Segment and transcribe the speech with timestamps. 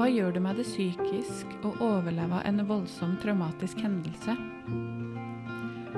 [0.00, 4.32] Hva gjør det med det psykisk å overleve en voldsom traumatisk hendelse?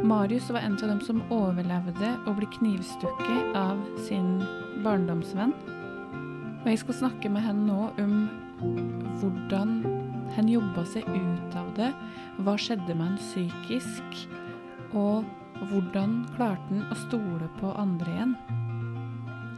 [0.02, 4.40] Marius var en av dem som overlevde å bli knivstukket av sin
[4.82, 5.54] barndomsvenn.
[5.54, 8.16] Og jeg skal snakke med henne nå om
[9.22, 9.78] hvordan
[10.34, 11.92] han jobba seg ut av det.
[12.42, 14.24] Hva skjedde med han psykisk?
[14.98, 15.22] Og
[15.70, 18.34] hvordan klarte han å stole på andre igjen?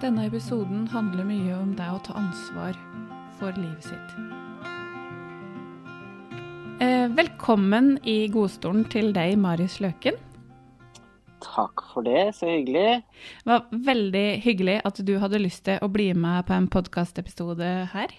[0.05, 2.77] Denne episoden handler mye om det å ta ansvar
[3.39, 4.34] for livet sitt.
[7.15, 10.17] Velkommen i godstolen til deg, Marius Løken.
[11.45, 13.05] Takk for det, så hyggelig.
[13.45, 17.71] Det var veldig hyggelig at du hadde lyst til å bli med på en podkastepisode
[17.93, 18.17] her.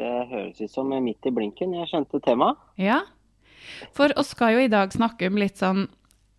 [0.00, 1.76] Det høres ut som midt i blinken.
[1.76, 2.56] Jeg skjønte temaet.
[2.80, 3.02] Ja,
[3.92, 5.90] for oss skal jo i dag snakke om litt sånn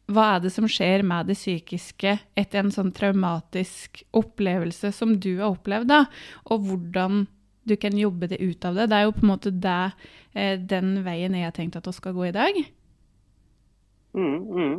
[0.10, 5.36] hva er det som skjer med det psykiske etter en sånn traumatisk opplevelse som du
[5.36, 6.08] har opplevd, da,
[6.50, 7.28] og hvordan
[7.70, 8.90] du kan jobbe det ut av det.
[8.90, 9.94] Det er jo på en måte det,
[10.34, 12.60] eh, den veien jeg har tenkt at vi skal gå i dag.
[14.18, 14.78] Mm, mm.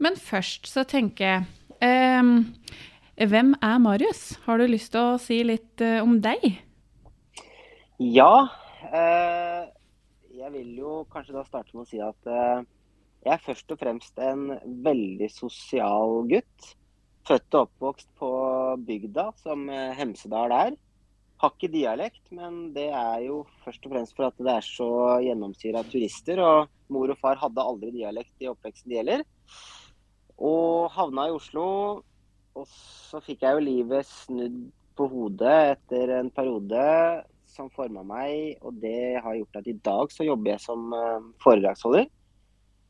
[0.00, 2.54] Men først så tenker jeg um,
[3.16, 4.38] Hvem er Marius?
[4.44, 6.44] Har du lyst til å si litt eh, om deg?
[8.00, 8.48] Ja.
[8.92, 9.68] Uh,
[10.36, 12.64] jeg vil jo kanskje da starte med å si at uh,
[13.24, 14.50] jeg er først og fremst en
[14.84, 16.74] veldig sosial gutt.
[17.26, 18.28] Født og oppvokst på
[18.86, 19.64] bygda, som
[19.98, 20.76] Hemsedal er.
[21.42, 24.88] Har ikke dialekt, men det er jo først og fremst for at det er så
[25.20, 26.40] gjennomsyra turister.
[26.40, 29.24] Og mor og far hadde aldri dialekt i oppveksten det gjelder.
[30.40, 31.66] Og havna i Oslo.
[32.56, 34.60] Og så fikk jeg jo livet snudd
[34.96, 36.84] på hodet etter en periode
[37.56, 41.28] som forma meg, og det har gjort at i dag så jobber jeg som eh,
[41.44, 42.08] foredragsholder.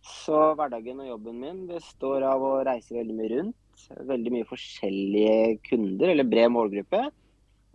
[0.07, 3.87] Så hverdagen og jobben min består av å reise veldig mye rundt.
[4.07, 7.03] Veldig mye forskjellige kunder, eller bred målgruppe.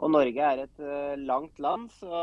[0.01, 2.21] Og Norge er et uh, langt land, så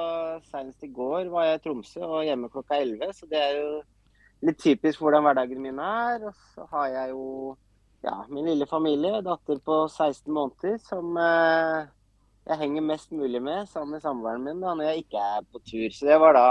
[0.50, 3.12] senest i går var jeg i Tromsø og hjemme klokka 11.
[3.14, 3.68] Så det er jo
[4.48, 6.26] litt typisk hvordan hverdagen min er.
[6.26, 7.54] Og så har jeg jo
[8.03, 11.86] ja, min lille familie, datter på 16 måneder, som uh,
[12.48, 15.62] jeg henger mest mulig med sammen med samboeren min da, når jeg ikke er på
[15.62, 15.88] tur.
[15.94, 16.48] Så det var da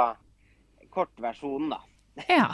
[0.95, 1.83] kortversjonen, da.
[2.39, 2.49] Ja.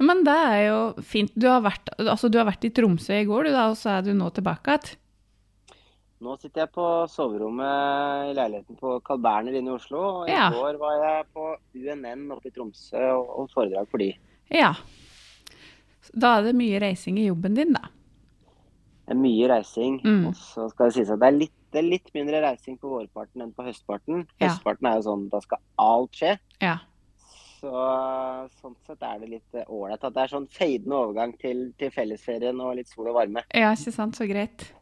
[0.00, 1.32] Men det er jo fint.
[1.36, 3.98] Du har vært, altså, du har vært i Tromsø i går, du da, og så
[3.98, 4.96] er du nå tilbake igjen?
[6.20, 10.00] Nå sitter jeg på soverommet i leiligheten på Carl Berner inne i Oslo.
[10.20, 10.50] Og i Ja.
[10.52, 14.10] går var jeg på UNN oppe i Tromsø og holdt foredrag for de.
[14.50, 14.74] Ja.
[16.12, 17.88] Da er det mye reising i jobben din, da.
[19.06, 20.00] Det er mye reising.
[20.04, 20.26] Mm.
[20.28, 22.90] Og så skal det sies at det er litt, det er litt mindre reising på
[22.90, 24.26] vårparten enn på høstparten.
[24.40, 24.48] Ja.
[24.48, 26.38] Høstparten er jo sånn da skal alt skje.
[26.60, 26.76] Ja.
[27.60, 27.70] Så
[28.60, 32.60] sånn sett er det litt ålreit at det er sånn fadende overgang til, til fellesferien
[32.60, 33.42] og litt sol og varme.
[33.54, 34.16] Ja, ikke sant.
[34.16, 34.72] Så greit.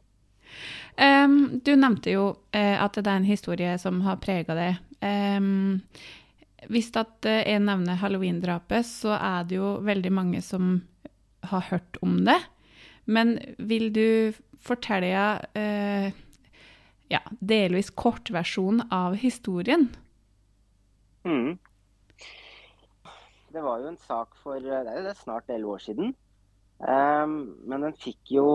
[0.98, 4.80] Em, du nevnte jo uh, at det er en historie som har prega deg.
[4.98, 5.84] Um,
[6.68, 10.80] hvis at eh, jeg nevner halloween-drapet, så er det jo veldig mange som
[11.46, 12.36] har hørt om det.
[13.06, 16.08] Men vil du fortelle uh,
[17.14, 19.86] ja, delvis kortversjon av historien?
[21.22, 21.54] Mm.
[23.54, 26.12] Det var jo en sak for det er snart elleve år siden.
[26.78, 28.46] Ehm, men den fikk jo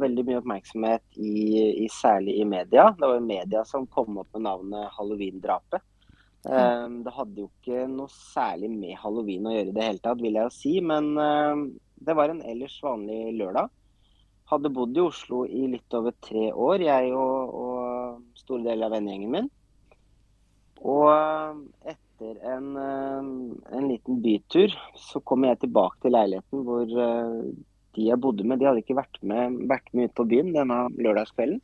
[0.00, 2.88] veldig mye oppmerksomhet, i, i, særlig i media.
[2.96, 5.84] Det var jo media som kom opp med navnet halloween-drapet.
[6.48, 10.22] Um, det hadde jo ikke noe særlig med halloween å gjøre i det hele tatt,
[10.22, 10.74] vil jeg jo si.
[10.80, 11.64] Men um,
[11.98, 13.70] det var en ellers vanlig lørdag.
[14.48, 18.94] Hadde bodd i Oslo i litt over tre år, jeg og, og store deler av
[18.96, 19.50] vennegjengen min.
[20.88, 21.10] Og
[21.90, 27.34] etter en, en liten bytur så kom jeg tilbake til leiligheten hvor eh,
[27.98, 30.84] de jeg bodde med, de hadde ikke vært med, vært med ut på byen denne
[30.96, 31.60] lørdagskvelden.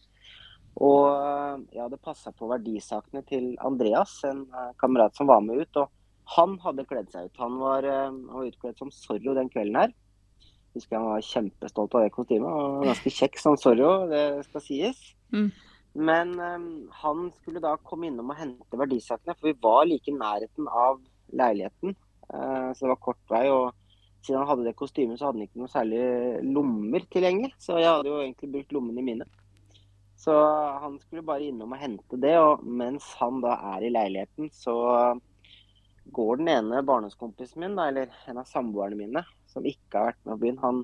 [0.82, 5.62] Og eh, jeg hadde passa på verdisakene til Andreas, en eh, kamerat som var med
[5.62, 5.82] ut.
[5.82, 7.42] Og han hadde kledd seg ut.
[7.42, 9.94] Han var, eh, han var utkledd som Zorro den kvelden her.
[10.74, 12.50] Jeg Husker han var kjempestolt av det kostymet.
[12.50, 15.04] Og ganske kjekk som Zorro, det skal sies.
[15.34, 15.52] Mm.
[15.94, 20.16] Men um, han skulle da komme innom og hente verdisakene, for vi var like i
[20.16, 20.98] nærheten av
[21.30, 21.94] leiligheten.
[22.26, 23.44] Uh, så det var kort vei.
[23.54, 23.70] og
[24.24, 26.02] siden han hadde det kostymet, så hadde han ikke noe særlig
[26.48, 27.52] lommer tilgjengelig.
[27.60, 29.28] Så jeg hadde jo egentlig brukt lommene mine.
[30.24, 30.32] Så
[30.80, 32.34] han skulle bare innom og hente det.
[32.40, 34.74] Og mens han da er i leiligheten, så
[36.14, 40.22] går den ene barndomskompisen min, da, eller en av samboerne mine, som ikke har vært
[40.24, 40.82] med på byen, han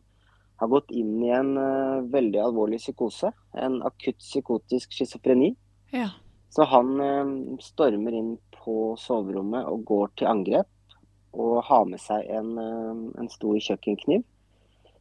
[0.60, 3.31] har gått inn i en eh, veldig alvorlig psykose.
[3.56, 5.54] En akutt psykotisk schizofreni.
[5.96, 6.10] Ja.
[6.52, 7.32] Så han eh,
[7.64, 10.69] stormer inn på soverommet og går til angrep.
[11.32, 14.25] Og ha med seg en, eh, en stor kjøkkenkniv.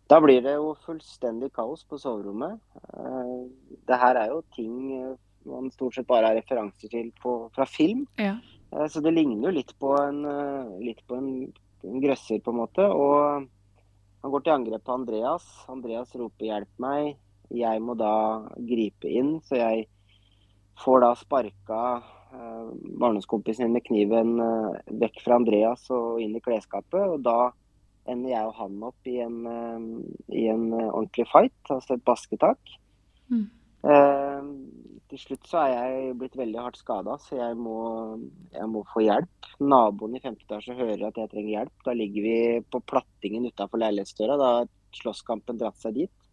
[0.09, 2.59] Da blir det jo fullstendig kaos på soverommet.
[2.93, 3.39] Eh,
[3.87, 5.15] det her er jo ting eh,
[5.49, 8.05] man stort sett bare har referanser til på, fra film.
[8.17, 8.37] Ja.
[8.91, 10.19] Så det ligner jo litt på en,
[10.83, 11.29] litt på en,
[11.87, 12.85] en grøsser, på en måte.
[12.85, 13.47] Og
[14.21, 15.47] han går til angrep på Andreas.
[15.71, 17.15] Andreas roper 'hjelp meg'.
[17.49, 19.87] Jeg må da gripe inn, så jeg
[20.83, 21.81] får da sparka
[22.31, 27.01] barndomskompisen min med kniven eh, vekk fra Andreas og inn i klesskapet.
[27.15, 27.51] Og da
[28.09, 29.87] ender jeg og han opp i en, eh,
[30.41, 32.75] i en eh, ordentlig fight, altså et basketak.
[33.29, 33.47] Mm.
[33.89, 34.47] Eh,
[35.09, 37.79] til slutt så er jeg blitt veldig hardt skada, så jeg må,
[38.53, 39.51] jeg må få hjelp.
[39.59, 41.75] Naboen i femte etasje hører at jeg trenger hjelp.
[41.87, 42.39] Da ligger vi
[42.69, 44.37] på plattingen utafor leilighetsdøra.
[44.37, 46.28] Da har slåsskampen dratt seg dit.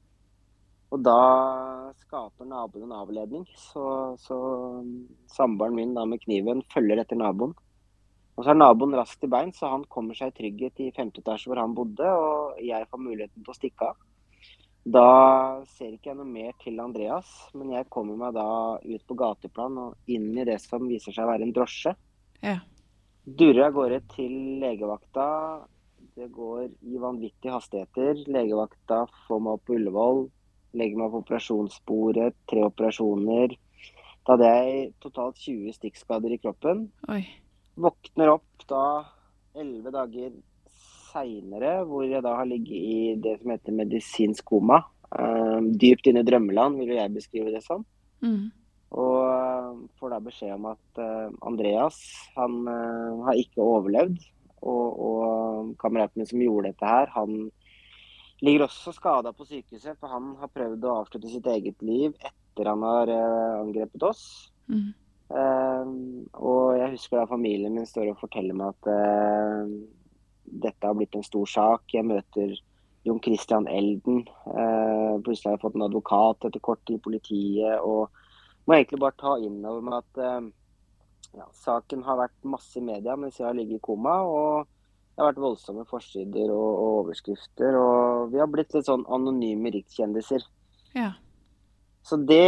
[0.95, 1.21] Og da
[1.99, 4.37] skaper naboen en avledning, så, så
[5.35, 7.57] samboeren min da med kniven følger etter naboen.
[8.37, 11.23] Og så er naboen raskt til bein, så han kommer seg i trygghet i femte
[11.23, 14.05] etasje hvor han bodde, og jeg får muligheten til å stikke av.
[14.87, 15.07] Da
[15.75, 18.47] ser ikke jeg noe mer til Andreas, men jeg kommer meg da
[18.79, 21.97] ut på gateplan og inn i det som viser seg å være en drosje.
[22.45, 22.61] Ja.
[23.27, 25.27] Durrer av gårde til legevakta.
[26.15, 28.23] Det går i vanvittige hastigheter.
[28.31, 30.23] Legevakta får meg opp på Ullevål.
[30.77, 32.35] Legger meg på operasjonsbordet.
[32.51, 33.57] Tre operasjoner.
[34.27, 36.89] Da hadde jeg totalt 20 stikkskader i kroppen.
[37.13, 37.23] Oi.
[37.79, 38.85] Våkner opp da
[39.57, 40.35] elleve dager
[41.17, 44.83] seinere, hvor jeg da har ligget i det som heter medisinsk koma.
[45.17, 47.85] Um, dypt inne i drømmeland, vil jeg beskrive det som.
[48.25, 48.49] Mm.
[48.97, 51.99] Og eh, får da beskjed om at uh, Andreas
[52.37, 54.21] han uh, har ikke overlevd.
[54.67, 57.51] Og, og kameraten min som gjorde dette her, han
[58.45, 59.97] ligger også skada på sykehuset.
[60.01, 64.25] For han har prøvd å avslutte sitt eget liv etter han har eh, angrepet oss.
[64.69, 64.93] Mm.
[65.27, 65.89] Uh,
[66.39, 69.65] og jeg husker da familien min står og forteller meg at uh,
[70.63, 71.89] dette har blitt en stor sak.
[71.95, 72.55] Jeg møter
[73.07, 74.23] Jon Christian Elden.
[74.47, 77.83] Uh, plutselig har jeg fått en advokat etter kort tid i politiet.
[77.83, 78.07] Og
[78.67, 80.23] må egentlig bare ta inn over meg at
[81.37, 84.17] ja, saken har vært masse i media mens jeg har ligget i koma.
[84.27, 84.76] Og
[85.17, 87.77] det har vært voldsomme forsider og, og overskrifter.
[87.81, 90.45] Og vi har blitt litt sånn anonyme rikskjendiser.
[90.93, 91.15] Ja.
[92.05, 92.45] Så det,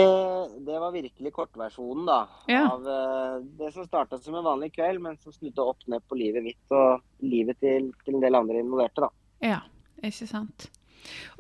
[0.69, 2.61] det var virkelig kortversjonen da, Ja.
[2.71, 6.19] av uh, det som starta som en vanlig kveld, men som snudde opp ned på
[6.21, 9.09] livet mitt og livet til, til en del andre involverte.
[9.09, 9.11] da.
[9.43, 9.63] Ja,
[10.05, 10.69] ikke sant.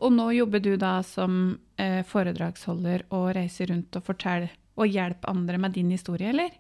[0.01, 5.29] Og nå jobber du da som eh, foredragsholder og reiser rundt og forteller og hjelper
[5.31, 6.57] andre med din historie, eller?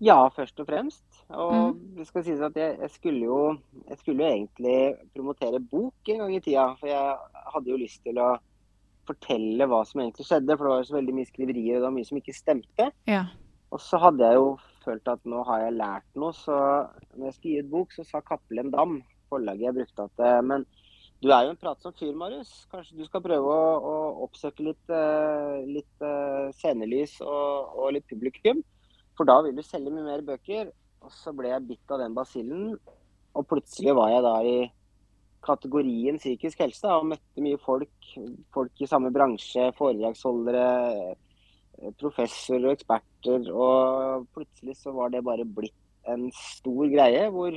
[0.00, 1.04] Ja, først og fremst.
[1.38, 3.40] Og det skal sies at jeg, jeg, skulle jo,
[3.86, 4.78] jeg skulle jo egentlig
[5.14, 6.64] promotere bok en gang i tida.
[6.80, 8.32] For jeg hadde jo lyst til å
[9.10, 11.88] fortelle hva som egentlig skjedde, for det var jo så veldig mye skriverier og det
[11.88, 12.90] var mye som ikke stemte.
[13.10, 13.24] Ja.
[13.70, 14.50] Og så hadde jeg jo
[14.84, 16.56] følt at nå har jeg lært noe, så
[17.14, 18.98] når jeg skulle gi ut bok, så sa Cappelen Dam,
[19.30, 20.66] forlaget jeg brukte, at eh, men
[21.20, 22.50] du er jo en pratsom fyr, Marius.
[22.72, 23.94] Kanskje du skal prøve å, å
[24.24, 28.62] oppsøke litt, eh, litt eh, scenelys og, og litt publikum,
[29.18, 30.70] for da vil du selge mye mer bøker.
[31.04, 32.74] Og så ble jeg bitt av den basillen,
[33.30, 34.58] og plutselig var jeg da i
[35.44, 38.12] kategorien psykisk helse og møtte mye folk.
[38.54, 40.66] Folk i samme bransje, foredragsholdere,
[41.78, 43.48] eh, professorer og eksperter.
[43.54, 45.76] Og plutselig så var det bare blitt
[46.08, 47.56] en stor greie hvor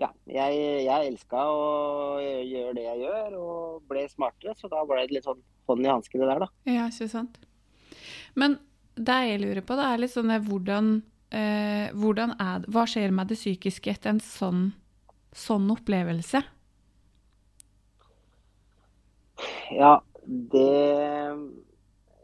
[0.00, 4.54] ja, jeg, jeg elska å gjøre det jeg gjør, og ble smartere.
[4.58, 6.50] Så da ble det litt sånn hånd i hanske, det der, da.
[6.70, 7.38] Ja, ikke sant.
[8.38, 8.58] Men
[8.96, 10.94] det jeg lurer på, det er litt sånn hvordan,
[11.34, 14.70] eh, hvordan er det, Hva skjer med det psykiske etter en sånn,
[15.32, 16.42] sånn opplevelse?
[19.72, 20.70] Ja, det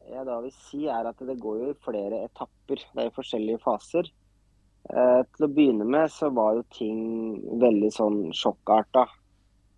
[0.09, 2.81] jeg da vil si, er at det går jo i flere etapper.
[2.81, 4.09] Det er i forskjellige faser.
[4.89, 7.01] Eh, til å begynne med så var jo ting
[7.61, 9.05] veldig sånn sjokkarta.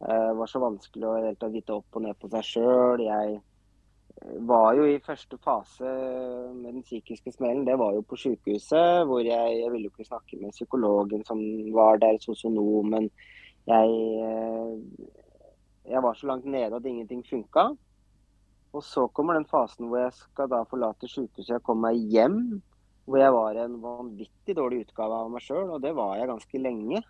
[0.05, 3.03] Eh, det var så vanskelig å helt tatt vite opp og ned på seg sjøl.
[3.05, 3.41] Jeg
[4.21, 5.91] var jo i første fase
[6.55, 7.67] med den psykiske smellen.
[7.67, 11.41] Det var jo på sykehuset, hvor jeg, jeg ville jo ikke snakke med psykologen som
[11.75, 13.11] var der, sosionomen.
[13.67, 13.89] Jeg,
[14.27, 15.07] eh,
[15.91, 17.71] jeg var så langt nede at ingenting funka.
[18.73, 22.61] Og så kommer den fasen hvor jeg skal da forlate sykehuset og komme meg hjem.
[23.11, 26.61] Hvor jeg var en vanvittig dårlig utgave av meg sjøl, og det var jeg ganske
[26.61, 27.01] lenge.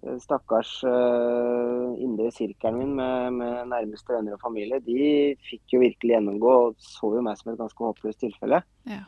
[0.00, 5.82] Eh, Stakkars uh, indre sirkelen min med, med nærmeste venner og familie, de fikk jo
[5.82, 8.62] virkelig gjennomgå og så jo meg som et ganske håpløst tilfelle.
[8.88, 9.02] Ja.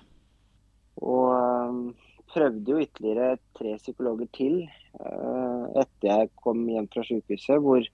[1.00, 4.60] Og uh, prøvde jo ytterligere tre psykologer til
[5.00, 7.88] uh, etter jeg kom hjem fra sykehuset, hvor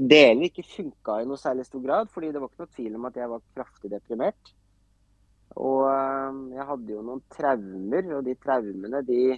[0.00, 3.08] deler ikke funka i noe særlig stor grad, fordi det var ikke noe tvil om
[3.10, 4.54] at jeg var kraftig deprimert.
[5.60, 5.84] Og
[6.48, 9.36] jeg hadde jo noen traumer, og de traumene de,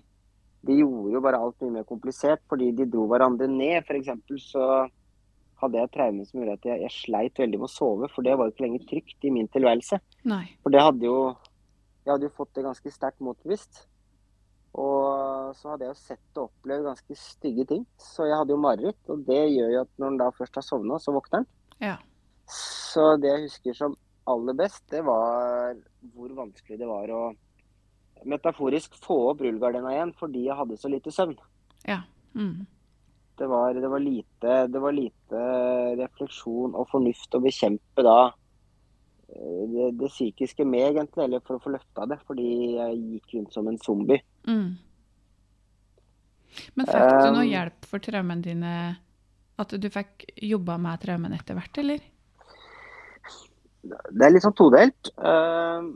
[0.67, 3.85] de gjorde jo bare alt mye mer komplisert fordi de dro hverandre ned.
[3.85, 4.13] F.eks.
[4.51, 4.69] så
[5.63, 8.11] hadde jeg traume som gjorde at jeg, jeg, sleit veldig med å sove.
[8.13, 10.01] For det var jo ikke lenger trygt i min tilværelse.
[10.31, 10.45] Nei.
[10.63, 11.19] For det hadde jo
[12.05, 13.87] Jeg hadde jo fått det ganske sterkt motbevist.
[14.77, 17.87] Og så hadde jeg jo sett og opplevd ganske stygge ting.
[17.97, 19.01] Så jeg hadde jo mareritt.
[19.09, 21.49] Og det gjør jo at når en da først har sovna, så våkner en.
[21.81, 21.95] Ja.
[22.51, 23.97] Så det jeg husker som
[24.29, 25.79] aller best, det var
[26.15, 27.23] hvor vanskelig det var å
[28.31, 31.37] metaforisk få opp rullegardina igjen fordi jeg hadde så lite søvn.
[31.89, 32.01] Ja.
[32.35, 32.65] Mm.
[33.39, 35.43] Det, var, det, var lite, det var lite
[36.01, 38.19] refleksjon og fornuft å bekjempe da
[39.29, 42.21] eh, det, det, psykiske med, egentlig, eller for å få løfta det.
[42.29, 44.23] Fordi jeg gikk rundt som en zombie.
[44.47, 44.75] Mm.
[46.79, 48.75] Men fikk du noe hjelp for traumene dine?
[49.59, 52.03] At du fikk jobba med traumene etter hvert, eller?
[53.85, 55.11] Det er litt sånn todelt.
[55.19, 55.95] Uh,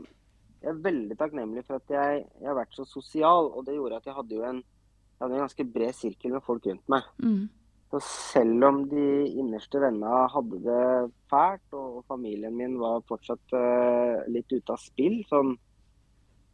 [0.59, 3.51] jeg er veldig takknemlig for at jeg, jeg, har vært så sosial.
[3.55, 6.45] Og det gjorde at jeg hadde jo en, jeg hadde en ganske bred sirkel med
[6.45, 7.07] folk rundt meg.
[7.23, 7.47] Mm.
[7.89, 9.05] Så selv om de
[9.39, 10.83] innerste vennene hadde det
[11.31, 15.55] fælt, og, familien min var fortsatt uh, litt ute av spill sånn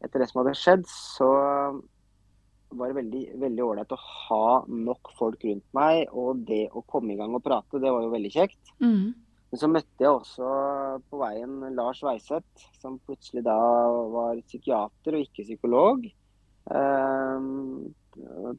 [0.06, 1.30] etter det som hadde skjedd, så
[2.76, 6.12] var det veldig veldig ålreit å ha nok folk rundt meg.
[6.14, 8.60] Og det å komme i gang og prate, det var jo veldig kjekt.
[8.84, 9.14] Mm.
[9.56, 10.48] Men så møtte jeg også
[11.08, 13.56] på veien Lars Weiseth, som plutselig da
[14.12, 16.04] var psykiater og ikke psykolog.
[16.76, 17.48] Eh,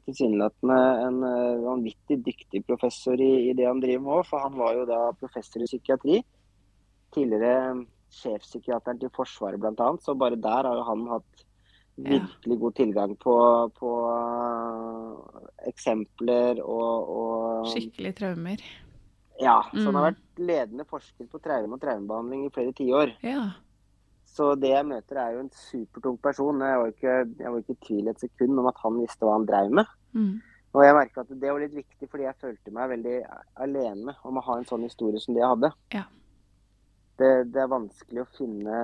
[0.07, 4.57] Tilsynelatende en eh, vanvittig dyktig professor i, i, det han driver med òg, for han
[4.57, 6.17] var jo da professor i psykiatri.
[7.13, 7.85] Tidligere
[8.17, 11.47] sjefpsykiateren til Forsvaret bl.a., så bare der har jo han hatt
[12.09, 13.35] virkelig god tilgang på,
[13.77, 18.71] på uh, eksempler og, og Skikkelig traumer.
[19.37, 19.61] Ja.
[19.69, 20.23] Så han har Mm.
[20.37, 23.15] Vært ledende forsker på traume og traumebehandling i flere tiår.
[23.23, 23.53] Ja.
[24.27, 26.61] Så det jeg møter, er jo en supertung person.
[26.61, 29.37] Jeg var ikke, jeg var ikke i tvil et sekund om at han visste hva
[29.37, 29.85] han drev med.
[30.13, 30.35] Mm.
[30.75, 33.15] Og jeg merka at det var litt viktig, fordi jeg følte meg veldig
[33.63, 35.71] alene om å ha en sånn historie som det jeg hadde.
[35.95, 36.03] Ja.
[37.17, 38.81] Det, det er vanskelig å finne,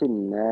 [0.00, 0.46] finne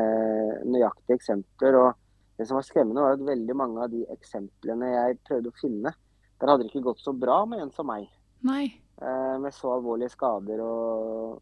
[0.63, 1.79] nøyaktige eksempler.
[1.81, 5.59] Og det som var skremmende, var at veldig mange av de eksemplene jeg prøvde å
[5.59, 5.93] finne,
[6.39, 8.07] der hadde det ikke gått så bra med en som meg.
[8.47, 8.69] Nei.
[9.01, 10.61] Eh, med så alvorlige skader.
[10.61, 11.41] Og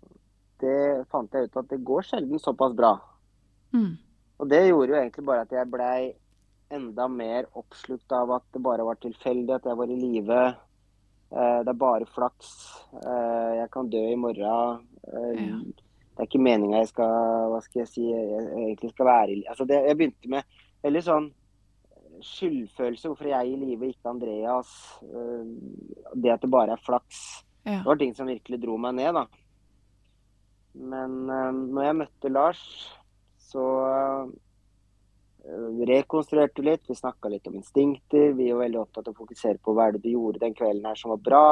[0.64, 2.94] det fant jeg ut at det går sjelden såpass bra.
[3.76, 3.98] Mm.
[4.40, 6.14] Og det gjorde jo egentlig bare at jeg blei
[6.70, 10.40] enda mer oppslukt av at det bare var tilfeldig at jeg var i live.
[11.34, 12.56] Eh, det er bare flaks.
[12.94, 14.88] Eh, jeg kan dø i morgen.
[15.10, 15.60] Ja.
[16.20, 17.14] Det er ikke meninga jeg skal
[17.50, 21.02] Hva skal jeg si jeg egentlig skal være i altså det, Jeg begynte med veldig
[21.06, 21.30] sånn
[22.26, 23.10] skyldfølelse.
[23.10, 24.72] Hvorfor jeg i live, ikke Andreas?
[25.04, 25.46] Eh,
[26.16, 27.44] Det at det bare er flaks.
[27.64, 27.80] Ja.
[27.80, 29.26] Det var ting som virkelig dro meg ned, da.
[30.74, 32.64] Men eh, når jeg møtte Lars,
[33.50, 36.88] så eh, rekonstruerte du litt.
[36.88, 38.34] Vi snakka litt om instinkter.
[38.38, 41.00] Vi var veldig opptatt av å fokusere på hva det du gjorde den kvelden her
[41.00, 41.48] som var bra.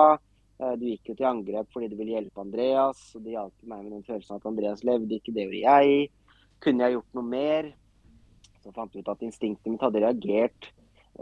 [0.57, 3.91] Du gikk jo til angrep fordi du ville hjelpe Andreas, og det hjalp meg med
[3.93, 6.07] den følelsen at Andreas levde ikke, det gjorde jeg.
[6.65, 7.67] Kunne jeg gjort noe mer?
[8.67, 10.67] Så fant ut at instinktet mitt hadde reagert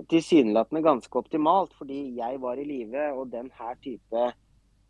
[0.09, 4.23] tilsynelatende ganske optimalt, fordi jeg var i live, og den her type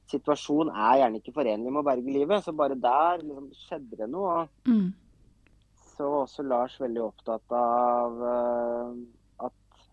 [0.10, 2.46] situasjon er gjerne ikke forenlig med å berge livet.
[2.46, 4.46] Så bare der liksom, skjedde det noe.
[4.46, 4.94] og Mm.
[5.96, 8.96] så var også Lars veldig opptatt av eh,
[9.48, 9.86] at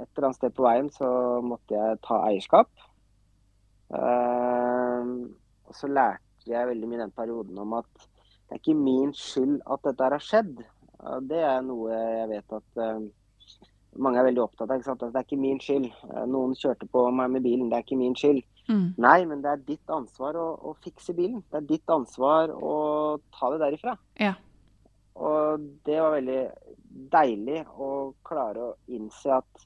[0.00, 1.10] et eller annet sted på veien så
[1.42, 2.70] måtte jeg ta eierskap.
[3.94, 5.12] Eh,
[5.68, 7.90] og så lærte jeg veldig mye den perioden om at
[8.50, 10.64] det er ikke min skyld at dette her har skjedd.
[11.30, 13.00] Det er noe jeg vet at eh,
[14.00, 14.78] mange er veldig opptatt av.
[14.78, 15.02] Ikke sant?
[15.06, 15.88] At det er ikke min skyld.
[16.10, 18.42] Eh, Noen kjørte på meg med bilen, det er ikke min skyld.
[18.70, 18.84] Mm.
[19.02, 21.40] Nei, men det er ditt ansvar å, å fikse bilen.
[21.50, 22.74] Det er ditt ansvar å
[23.34, 23.96] ta det derifra.
[24.20, 24.34] Ja.
[25.20, 26.42] Og det var veldig
[27.12, 27.90] deilig å
[28.26, 29.64] klare å innse at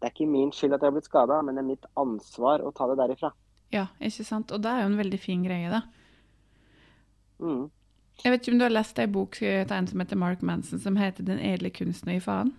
[0.00, 2.64] det er ikke min skyld at jeg har blitt skada, men det er mitt ansvar
[2.64, 3.30] å ta det derifra.
[3.72, 4.52] ja, ikke sant.
[4.52, 5.82] Og det er jo en veldig fin greie, da.
[7.42, 7.66] Mm.
[8.24, 10.42] Jeg vet ikke om du har lest ei bok eh, til en som heter Mark
[10.42, 12.52] Manson, som heter 'Den edle kunstner i faen'?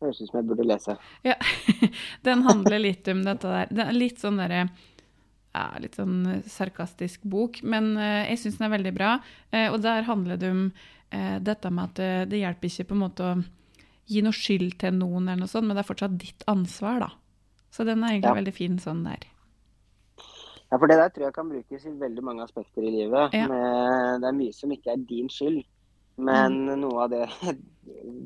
[0.00, 0.96] Høres ut som jeg burde lese.
[1.24, 1.34] Ja,
[2.28, 3.66] den handler litt om dette der.
[3.70, 4.68] Det er litt sånn derre
[5.54, 9.14] ja, litt sånn eh, sarkastisk bok, men eh, jeg syns den er veldig bra.
[9.50, 10.62] Eh, og der handler det om
[11.10, 13.42] eh, dette med at eh, det hjelper ikke på en måte å
[14.10, 17.10] gi noe skyld til noen, eller noe sånt, men det er fortsatt ditt ansvar, da.
[17.70, 18.38] Så den er egentlig Ja.
[18.40, 19.26] veldig fin sånn der.
[20.70, 23.32] Ja, for det der tror jeg kan brukes i veldig mange aspekter i livet.
[23.34, 23.46] Ja.
[23.50, 25.64] Med, det er mye som ikke er din skyld.
[26.20, 27.24] Men noe av det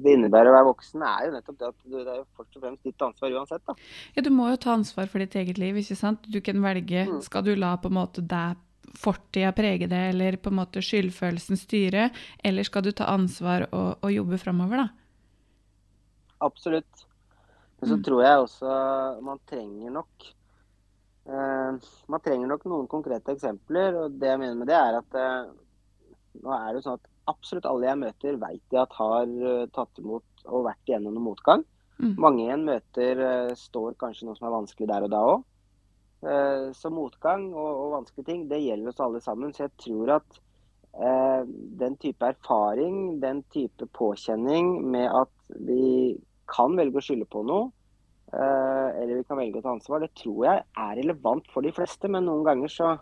[0.05, 2.57] det innebærer å være voksen, er jo nettopp det at du, det er jo først
[2.59, 3.63] og fremst ditt ansvar uansett.
[3.71, 3.75] da.
[4.17, 6.27] Ja, du må jo ta ansvar for ditt eget liv, ikke sant?
[6.29, 7.23] Du kan velge, Mm.
[7.23, 8.57] skal du la på en måte deg
[8.99, 12.11] fortida prege det, eller på en måte skyldfølelsen styre,
[12.45, 14.89] eller skal du ta ansvar og, og jobbe framover, da?
[16.45, 17.07] Absolutt.
[17.81, 18.05] Men så Mm.
[18.05, 20.09] tror jeg også man trenger nok
[21.27, 23.97] man trenger nok noen konkrete eksempler.
[23.97, 25.53] og Det jeg mener med det, er at uh,
[26.45, 30.03] nå er det sånn at absolutt alle jeg møter, vet jeg at har uh, tatt
[30.03, 31.65] imot og vært igjennom noe motgang.
[31.97, 32.15] Mm.
[32.21, 33.21] Mange en møter
[33.57, 35.45] står kanskje noe som er vanskelig der og da òg.
[36.75, 39.53] så motgang og, og, vanskelige ting, det gjelder oss alle sammen.
[39.55, 40.39] Så jeg tror at
[41.85, 46.17] den type erfaring, den type påkjenning med at vi
[46.51, 47.71] kan velge å skylde på noe,
[48.35, 48.64] Eh,
[49.05, 50.03] eller vi kan velge å ta ansvar.
[50.05, 52.95] Det tror jeg er relevant for de fleste, men noen ganger så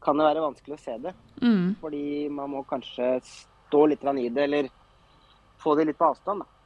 [0.00, 1.12] kan det være vanskelig å se det.
[1.42, 1.74] Mm.
[1.82, 4.70] Fordi man må kanskje stå litt i det, eller
[5.60, 6.44] få det litt på avstand.
[6.44, 6.60] da.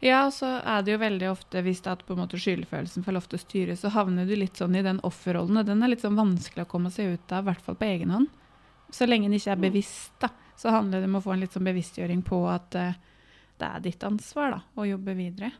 [0.00, 3.16] Ja, så er det jo veldig ofte, hvis det at på en måte skyldfølelsen får
[3.16, 5.64] lov til å styre, så havner du litt sånn i den offerrollen.
[5.66, 8.14] Den er litt sånn vanskelig å komme seg ut av, i hvert fall på egen
[8.14, 8.30] hånd.
[8.94, 9.66] Så lenge en ikke er mm.
[9.66, 12.94] bevisst, da, så handler det om å få en litt sånn bevisstgjøring på at uh,
[13.58, 15.50] det er ditt ansvar da, å jobbe videre.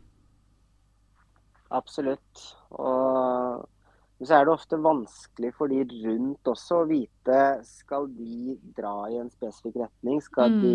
[1.74, 2.44] Absolutt.
[2.78, 3.66] Og
[4.24, 9.18] så er det ofte vanskelig for de rundt også å vite skal de dra i
[9.20, 10.22] en spesifikk retning.
[10.24, 10.62] Skal, mm.
[10.64, 10.72] de,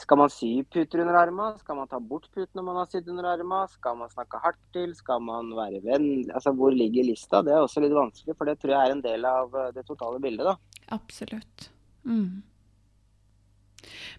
[0.00, 1.60] skal man sy puter under armene?
[1.60, 3.68] Skal man ta bort putene man har sydd under armene?
[3.76, 4.96] Skal man snakke hardt til?
[4.98, 6.08] Skal man være venn?
[6.32, 7.44] Altså, hvor ligger lista?
[7.46, 10.18] Det er også litt vanskelig, for det tror jeg er en del av det totale
[10.24, 10.50] bildet.
[10.50, 10.82] da.
[10.98, 11.70] Absolutt.
[12.08, 12.42] Mm.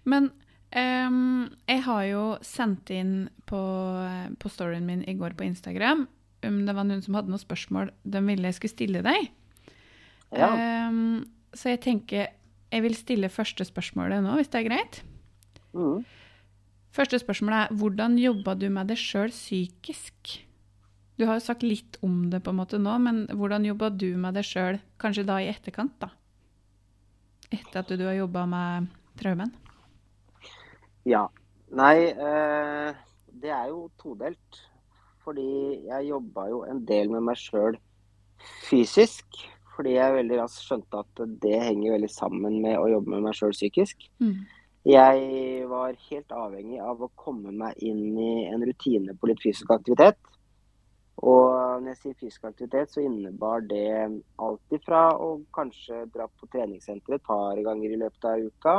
[0.06, 0.32] Men
[0.76, 3.60] Um, jeg har jo sendt inn på,
[4.42, 6.04] på, storyen min i går på Instagram
[6.46, 9.30] om det var noen som hadde noen spørsmål de ville jeg skulle stille deg.
[10.36, 10.50] Ja.
[10.90, 11.24] Um,
[11.56, 12.28] så jeg tenker
[12.76, 15.00] jeg vil stille første spørsmålet nå, hvis det er greit.
[15.72, 16.04] Mm.
[16.96, 20.40] Første spørsmål er hvordan jobba du med det sjøl psykisk?
[21.16, 24.10] Du har jo sagt litt om det på en måte nå, men hvordan jobba du
[24.20, 25.96] med det sjøl, kanskje da i etterkant?
[26.04, 26.12] da?
[27.48, 28.92] Etter at du har jobba med
[29.22, 29.54] traumen?
[31.06, 31.28] Ja.
[31.76, 32.96] Nei, eh,
[33.42, 34.62] det er jo todelt.
[35.26, 37.80] Fordi jeg jobba jo en del med meg sjøl
[38.68, 39.26] fysisk.
[39.76, 43.38] Fordi jeg veldig raskt skjønte at det henger veldig sammen med å jobbe med meg
[43.38, 44.06] sjøl psykisk.
[44.24, 44.46] Mm.
[44.86, 49.74] Jeg var helt avhengig av å komme meg inn i en rutine på litt fysisk
[49.74, 50.20] aktivitet.
[51.26, 53.88] Og når jeg sier fysisk aktivitet, så innebar det
[54.46, 58.76] alt ifra å kanskje dra på treningssenter et par ganger i løpet av uka,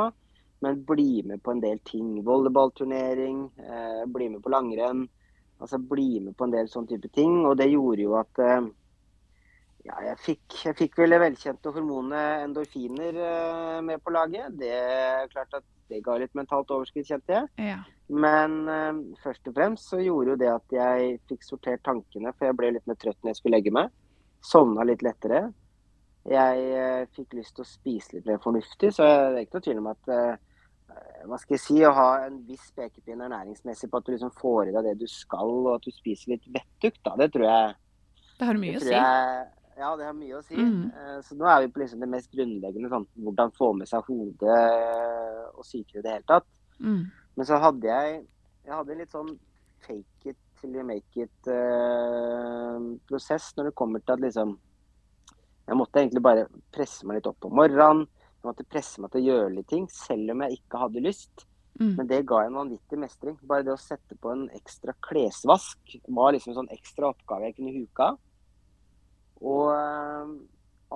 [0.63, 2.17] men bli med på en del ting.
[2.25, 5.05] Volleyballturnering, eh, bli med på langrenn.
[5.59, 7.43] Altså bli med på en del sånne type ting.
[7.45, 8.69] Og det gjorde jo at eh,
[9.87, 14.57] ja, jeg fikk, jeg fikk vel det velkjente hormonet endorfiner eh, med på laget.
[14.59, 17.69] Det er klart at det ga litt mentalt overskudd, kjente jeg.
[17.69, 17.77] Ja.
[18.07, 22.49] Men uh, først og fremst så gjorde jo det at jeg fikk sortert tankene, for
[22.49, 23.93] jeg ble litt mer trøtt når jeg skulle legge meg.
[24.43, 25.45] Sovna litt lettere.
[26.27, 29.67] Jeg uh, fikk lyst til å spise litt mer fornuftig, så det er ikke noe
[29.69, 30.46] tvil om at uh,
[31.27, 34.69] hva skal jeg si, å ha en viss pekepinn ernæringsmessig på at du liksom får
[34.69, 37.15] i deg det du skal, og at du spiser litt vettugt, da.
[37.19, 37.75] Det tror jeg
[38.37, 38.93] Det har mye å si.
[38.93, 39.45] Jeg,
[39.77, 40.55] ja, det har mye å si.
[40.57, 40.81] Mm.
[40.93, 44.09] Uh, så nå er vi på liksom det mest grunnleggende, sånn hvordan få med seg
[44.09, 44.63] hodet
[45.53, 46.49] og psyke i det hele tatt.
[46.79, 47.03] Mm.
[47.37, 48.07] Men så hadde jeg
[48.67, 49.29] jeg hadde litt sånn
[49.85, 51.45] fake it till you make it-prosess
[53.47, 54.49] uh, når det kommer til at liksom
[55.67, 59.23] Jeg måtte egentlig bare presse meg litt opp om morgenen jeg måtte presse meg til
[59.23, 61.47] å gjøre litt ting, selv om jeg ikke hadde lyst.
[61.79, 61.93] Mm.
[61.99, 63.37] Men det ga en vanvittig mestring.
[63.45, 67.57] Bare det å sette på en ekstra klesvask var liksom en sånn ekstra oppgave jeg
[67.59, 68.21] kunne huke av.
[69.45, 70.31] Og uh,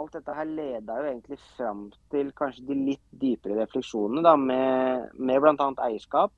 [0.02, 5.12] alt dette her leda jo egentlig fram til kanskje de litt dypere refleksjonene da, med,
[5.20, 5.70] med bl.a.
[5.86, 6.34] eierskap.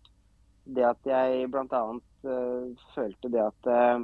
[0.63, 1.85] Det at jeg bl.a.
[2.23, 4.03] Uh, følte det at uh,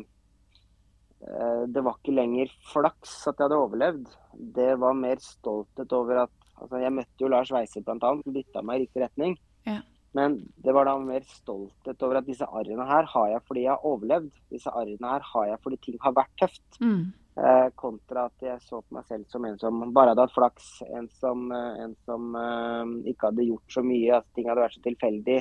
[1.68, 4.12] det var ikke lenger flaks at jeg hadde overlevd.
[4.56, 8.64] Det var mer stolthet over at Altså, jeg møtte jo Lars Weiser bl.a., som dytta
[8.66, 9.38] meg i riktig retning.
[9.68, 9.80] Ja.
[10.18, 13.76] Men det var da mer stolthet over at disse arrene her har jeg fordi jeg
[13.76, 14.32] har overlevd.
[14.50, 16.80] Disse arrene her har jeg fordi ting har vært tøft.
[16.82, 17.12] Mm.
[17.40, 20.72] Eh, kontra at jeg så på meg selv som en som bare hadde hatt flaks.
[20.98, 24.80] En som, eh, en som eh, ikke hadde gjort så mye, at ting hadde vært
[24.80, 25.40] så tilfeldig.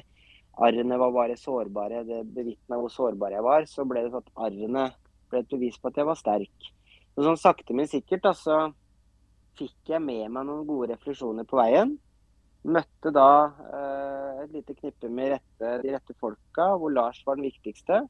[0.69, 2.05] Arrene var bare sårbare.
[2.07, 3.67] Det bevitna hvor sårbar jeg var.
[3.71, 4.91] Så ble det sånn at arrene
[5.31, 6.69] ble et bevis på at jeg var sterk.
[7.17, 8.69] Men sånn sakte, men sikkert, altså
[9.59, 11.97] fikk jeg med meg noen gode refleksjoner på veien.
[12.69, 13.31] Møtte da
[13.79, 18.03] eh, et lite knippe med rette, de rette folka, hvor Lars var den viktigste.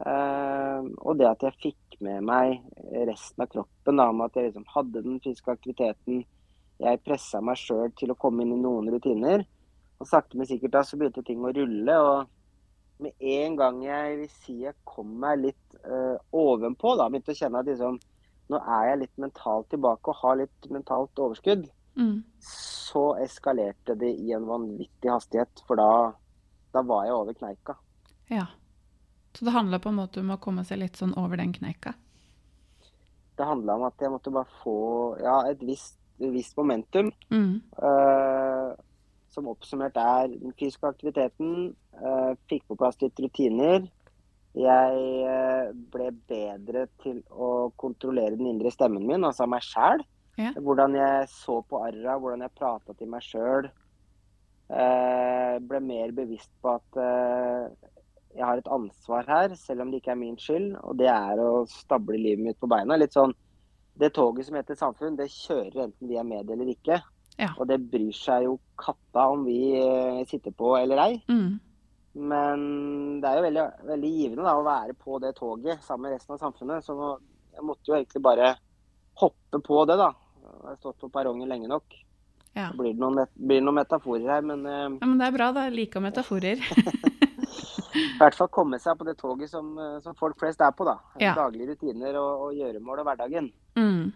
[0.00, 2.60] Eh, og det at jeg fikk med meg
[3.08, 6.22] resten av kroppen, da, med at jeg liksom hadde den fysiske aktiviteten.
[6.82, 9.44] Jeg pressa meg sjøl til å komme inn i noen rutiner.
[10.02, 11.98] Og sakte, men sikkert da så begynte ting å rulle.
[11.98, 12.38] og
[13.02, 17.38] med en gang jeg vil si jeg kom meg litt uh, ovenpå, da, begynte å
[17.38, 17.98] kjenne at liksom,
[18.50, 22.16] nå er jeg litt mentalt tilbake og har litt mentalt overskudd, mm.
[22.42, 25.62] så eskalerte det i en vanvittig hastighet.
[25.68, 25.90] For da,
[26.74, 27.78] da var jeg over kneika.
[28.32, 28.48] Ja.
[29.32, 31.94] Så det handla på en måte om å komme seg litt sånn over den kneika?
[33.36, 34.78] det handla om at jeg måtte bare få
[35.22, 37.10] ja, et visst, et visst momentum.
[37.32, 37.60] Mm.
[37.76, 38.72] Uh,
[39.32, 41.72] som oppsummert er den fysiske aktiviteten.
[41.96, 43.86] Uh, fikk på plass litt rutiner.
[44.52, 50.02] Jeg eh, ble bedre til å kontrollere den indre stemmen min, altså meg sjæl.
[50.40, 50.52] Ja.
[50.60, 53.70] Hvordan jeg så på arra, hvordan jeg prata til meg sjøl.
[54.72, 57.88] Eh, ble mer bevisst på at eh,
[58.36, 60.76] jeg har et ansvar her, selv om det ikke er min skyld.
[60.84, 63.00] Og det er å stable livet mitt på beina.
[63.00, 63.34] Litt sånn
[63.92, 66.96] Det toget som heter samfunn, det kjører enten vi er med eller ikke.
[67.36, 67.50] Ja.
[67.60, 69.76] Og det bryr seg jo katta om vi
[70.28, 71.12] sitter på eller ei.
[71.28, 71.60] Mm.
[72.12, 72.64] Men
[73.22, 76.36] det er jo veldig, veldig givende da, å være på det toget sammen med resten
[76.36, 76.84] av samfunnet.
[76.84, 76.96] Så
[77.56, 78.54] jeg måtte jo egentlig bare
[79.20, 80.10] hoppe på det, da.
[80.42, 81.96] Jeg har stått på perrongen lenge nok.
[82.52, 82.68] Ja.
[82.68, 85.64] Det blir noen, blir noen metaforer her, men eh, ja, men det er bra, da.
[85.68, 86.60] Jeg liker metaforer.
[87.92, 90.84] i hvert fall komme seg på det toget som, eh, som folk flest er på.
[90.88, 90.98] da.
[91.22, 91.32] Ja.
[91.38, 93.48] Daglige rutiner og, og gjøremål og hverdagen.
[93.78, 94.12] Mm.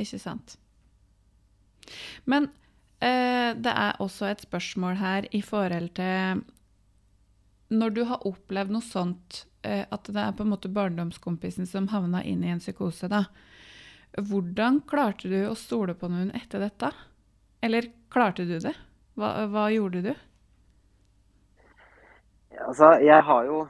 [0.00, 0.56] Ikke sant.
[2.24, 2.48] Men
[3.04, 6.42] eh, det er også et spørsmål her i forhold til
[7.70, 11.88] Når du har opplevd noe sånt, eh, at det er på en måte barndomskompisen som
[11.92, 13.26] havna inn i en psykose, da.
[14.18, 16.90] Hvordan klarte du å stole på noen etter dette?
[17.62, 18.74] Eller klarte du det?
[19.14, 20.10] Hva, hva gjorde du?
[22.60, 23.60] Altså, jeg har jo,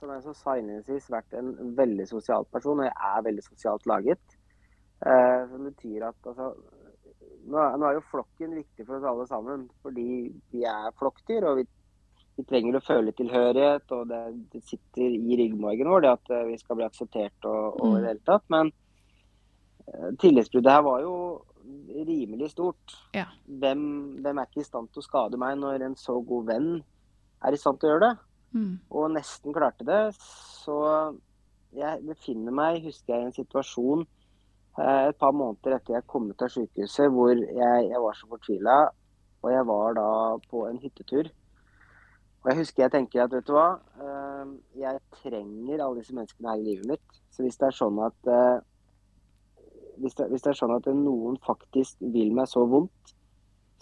[0.00, 4.36] som jeg sa innledningsvis, vært en veldig sosial person, og jeg er veldig sosialt laget.
[5.06, 6.50] Eh, som betyr at altså,
[7.46, 10.08] nå, nå er jo flokken viktig for oss alle sammen, fordi
[10.52, 11.46] vi er flokkdyr.
[11.46, 11.66] og vi,
[12.36, 14.22] vi trenger å føle tilhørighet, og det,
[14.52, 18.02] det sitter i ryggmargen vår det at eh, vi skal bli akseptert og, og i
[18.02, 18.44] det hele tatt.
[18.52, 18.72] Men
[19.88, 21.16] eh, tillitsbruddet her var jo
[22.06, 22.98] rimelig stort.
[23.16, 23.26] Ja.
[23.46, 23.82] Hvem,
[24.22, 26.70] hvem er ikke i stand til å skade meg når en så god venn
[27.46, 28.14] er i stand til å gjøre det?
[28.56, 28.78] Mm.
[28.90, 30.02] og nesten klarte det.
[30.18, 30.76] Så
[31.76, 36.30] jeg befinner meg, husker jeg, i en situasjon eh, et par måneder etter jeg kom
[36.30, 38.78] ut av sykehuset hvor jeg, jeg var så fortvila.
[39.44, 40.08] Og jeg var da
[40.50, 41.28] på en hyttetur.
[42.46, 46.52] Og jeg husker jeg tenker at vet du hva, eh, jeg trenger alle disse menneskene
[46.52, 47.16] her i livet mitt.
[47.34, 48.60] Så hvis det er sånn at eh,
[49.98, 53.14] hvis, det, hvis det er sånn at noen faktisk vil meg så vondt,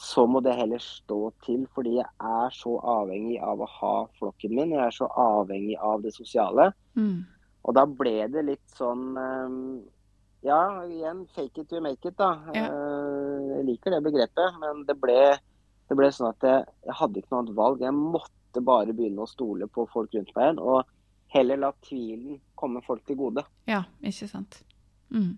[0.01, 4.55] så må det heller stå til, fordi jeg er så avhengig av å ha flokken
[4.57, 4.73] min.
[4.73, 6.71] Jeg er så avhengig av det sosiale.
[6.97, 7.21] Mm.
[7.69, 9.59] Og da ble det litt sånn eh,
[10.45, 12.33] Ja, igjen, fake it to make it, da.
[12.57, 12.65] Ja.
[12.71, 15.37] Eh, Jeg liker det begrepet, men det ble,
[15.89, 17.85] det ble sånn at jeg, jeg hadde ikke noe annet valg.
[17.85, 20.85] Jeg måtte bare begynne å stole på folk rundt meg igjen, og
[21.35, 23.43] heller la tvilen komme folk til gode.
[23.67, 24.61] Ja, ikke sant.
[25.11, 25.37] Mm.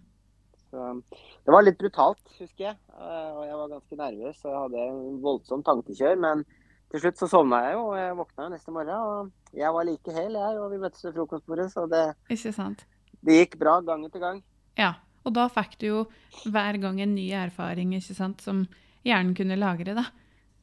[0.70, 1.02] Så
[1.46, 2.76] det var litt brutalt, husker jeg.
[2.92, 6.18] Eh, Og jeg var ganske nervøs og jeg hadde en voldsom tankekjør.
[6.20, 6.44] Men
[6.90, 8.90] til slutt så sovna jeg jo, og jeg våkna jo neste morgen.
[8.90, 11.70] Og jeg var like hel, jeg, og vi møttes ved frokostbordet.
[11.72, 12.84] Så det, Ikke sant.
[13.22, 14.42] det gikk bra gang etter gang.
[14.76, 16.04] Ja, og da fikk du jo
[16.50, 18.66] hver gang en ny erfaring, ikke sant, som
[19.06, 20.04] hjernen kunne lagre, da.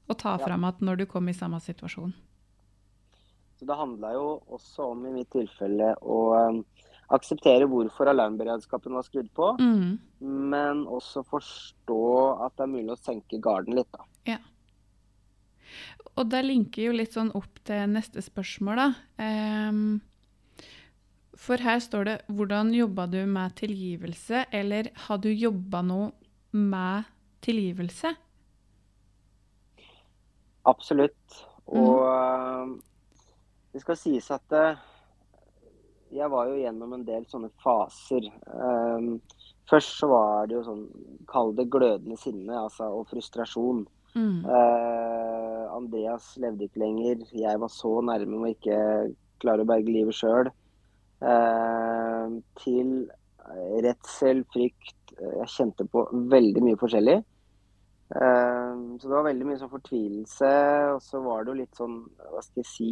[0.10, 0.46] Og ta Ja.
[0.46, 2.14] fram at når du kom i samme situasjon.
[3.64, 6.58] Så det handla jo også om i mitt tilfelle å eh,
[7.16, 10.00] akseptere hvorfor alarmberedskapen var skrudd på, Mm.
[10.20, 12.00] men også forstå
[12.44, 14.04] at det er mulig å senke garden litt, da.
[16.20, 18.90] Og det linker jo litt sånn opp til neste spørsmål, da.
[19.70, 20.02] Um,
[21.36, 26.12] for her står det 'Hvordan jobba du med tilgivelse?' Eller 'Har du jobba noe
[26.52, 27.06] med
[27.42, 28.16] tilgivelse?'
[30.66, 31.48] Absolutt.
[31.68, 32.93] Og eh,
[33.74, 34.82] det skal sies at eh,
[36.14, 38.30] jeg var jo gjennom en del sånne faser.
[38.30, 39.08] Eh,
[39.70, 40.86] først så var det jo sånn,
[41.30, 43.86] kall det glødende sinne, altså, og frustrasjon.
[44.14, 44.44] Mm.
[44.46, 47.24] Uh, Andreas levde ikke lenger.
[47.34, 48.78] Jeg var så nærme med å ikke
[49.42, 50.52] klare å berge livet sjøl.
[51.24, 52.96] Eh, til
[53.84, 55.14] redsel, frykt.
[55.18, 57.18] Eh, Jeg kjente på veldig mye forskjellig.
[58.14, 60.54] Eh, så det var veldig mye sånn fortvilelse.
[60.96, 61.98] Og så var det jo litt sånn,
[62.32, 62.92] hva skal jeg si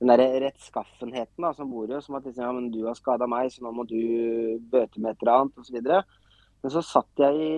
[0.00, 2.08] Den der rettskaffenheten da, som bor i oss.
[2.08, 4.00] Som at liksom, ja, men du har skada meg, så nå må du
[4.72, 5.78] bøte med et eller annet, osv.
[6.62, 7.52] Men så satt jeg i,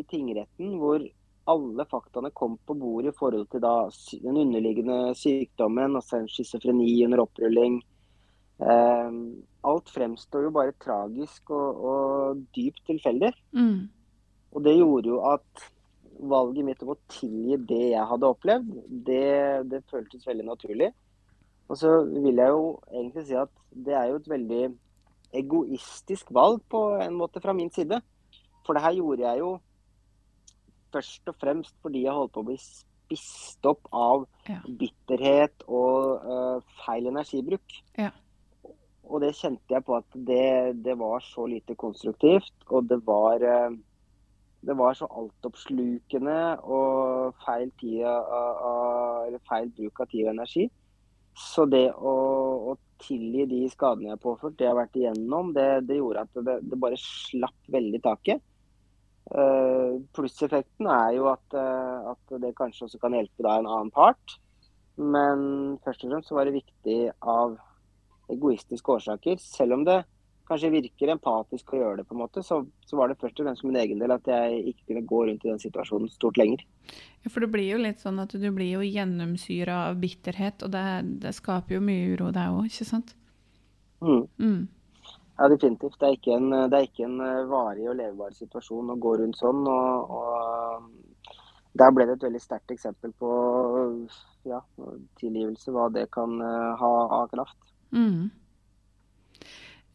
[0.00, 1.02] i tingretten hvor
[1.50, 3.74] alle faktaene kom på bordet i forhold til da,
[4.22, 7.80] den underliggende sykdommen, altså en schizofreni under opprulling.
[8.60, 9.16] Eh,
[9.70, 13.32] alt fremstår jo bare tragisk og, og dypt tilfeldig.
[13.56, 13.88] Mm.
[14.54, 15.68] Og det gjorde jo at
[16.20, 18.72] valget mitt om å tilgi det jeg hadde opplevd,
[19.06, 19.30] det,
[19.72, 20.90] det føltes veldig naturlig.
[21.70, 24.62] Og så vil jeg jo egentlig si at det er jo et veldig
[25.38, 28.00] egoistisk valg på en måte fra min side.
[28.66, 29.50] For det her gjorde jeg jo
[30.90, 34.58] først og fremst fordi jeg holdt på å bli spist opp av Ja.
[34.66, 37.78] bitterhet og uh, feil energibruk.
[37.98, 38.10] Ja.
[39.10, 42.52] og det kjente jeg på at det, det var så lite konstruktivt.
[42.70, 43.74] Og det var, uh,
[44.66, 48.26] det var så altoppslukende og feil, tid av,
[48.70, 50.70] av, feil bruk av tid og energi.
[51.36, 52.14] Så det å,
[52.72, 56.24] å tilgi de skadene jeg har påført, det jeg har vært igjennom, det, det gjorde
[56.26, 58.44] at det, det, bare slapp veldig taket.
[59.30, 63.92] Uh, Plusseffekten er jo at, uh, at, det kanskje også kan hjelpe da en annen
[63.94, 64.38] part.
[65.00, 67.54] Men først og fremst så var det viktig av
[68.30, 69.38] egoistiske årsaker.
[69.40, 70.02] Selv om det
[70.50, 73.46] kanskje virker empatisk å gjøre det, på en måte, så, så var det først og
[73.46, 76.64] fremst min egen del at jeg ikke kunne gå rundt i den situasjonen stort lenger.
[77.22, 80.74] Ja, For det blir jo litt sånn at du blir jo gjennomsyra av bitterhet, og
[80.74, 80.84] det,
[81.22, 83.14] det, skaper jo mye uro, der òg, ikke sant?
[84.02, 84.26] Mm.
[84.40, 84.60] Mm.
[85.38, 85.96] Ja, definitivt.
[86.00, 89.38] Det er ikke en, er ikke en eh, varig og levebar situasjon å gå rundt
[89.40, 89.62] sånn.
[89.70, 90.90] og, og
[91.78, 93.30] der ble det et veldig sterkt eksempel på
[94.48, 94.58] ja,
[95.20, 97.58] tilgivelse, hva det kan uh, ha av kraft.
[97.94, 98.30] Mm.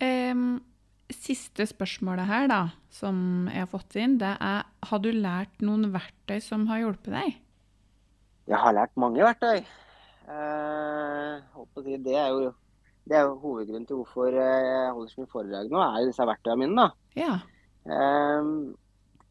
[0.06, 0.48] Um,
[1.14, 2.62] siste spørsmålet her, da,
[2.94, 7.14] som jeg har fått inn, det er har du lært noen verktøy som har hjulpet
[7.14, 7.42] deg?
[8.50, 9.66] Jeg har lært mange verktøy.
[10.26, 11.42] Uh,
[11.86, 12.50] det, er jo,
[13.06, 16.62] det er jo hovedgrunnen til hvorfor jeg holder så mye foredrag nå, er disse verktøyene
[16.64, 16.88] mine.
[16.88, 17.22] da.
[17.22, 17.36] Ja.
[17.86, 18.74] Uh,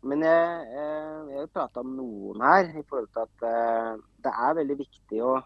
[0.05, 4.59] men jeg, jeg vil prate om noen her i forhold til at uh, det er
[4.61, 5.39] veldig viktig å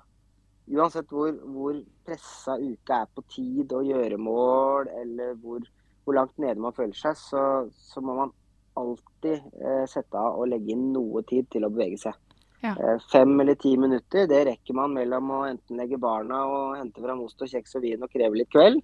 [0.68, 5.64] Uansett hvor, hvor pressa uka er på tid og gjøremål, eller hvor,
[6.04, 8.34] hvor langt nede man føler seg, så, så må man
[8.78, 12.18] alltid eh, sette av og legge inn noe tid til å bevege seg.
[12.60, 12.74] Ja.
[12.74, 17.02] Eh, fem eller ti minutter, det rekker man mellom å enten legge barna og hente
[17.02, 18.82] fram ost og kjeks og vin og kreve litt kveld.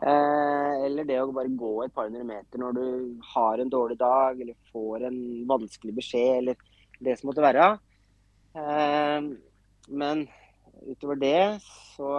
[0.00, 2.84] Eh, eller det å bare gå et par hundre meter når du
[3.34, 5.18] har en dårlig dag eller får en
[5.50, 6.62] vanskelig beskjed eller
[7.04, 7.66] det som måtte være.
[8.56, 9.26] Eh,
[9.90, 10.24] men
[10.88, 12.14] utover det så